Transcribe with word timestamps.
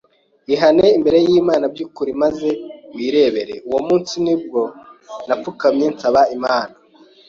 Ihane 0.53 0.85
imbere 0.97 1.17
y’Imana 1.27 1.65
by’ukuri 1.73 2.11
maze 2.21 2.49
wirebere!” 2.95 3.53
Uwo 3.67 3.79
munsi 3.87 4.13
ni 4.25 4.35
bwo 4.41 4.61
napfukamye 5.27 5.85
nsaba 5.93 6.21
Imana 6.37 6.73